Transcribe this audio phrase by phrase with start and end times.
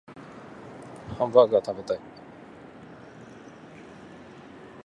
[1.19, 1.99] ハンバーグが食べたい